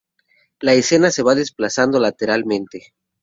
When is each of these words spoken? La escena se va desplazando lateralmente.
La 0.59 0.73
escena 0.73 1.11
se 1.11 1.21
va 1.21 1.35
desplazando 1.35 1.99
lateralmente. 1.99 2.91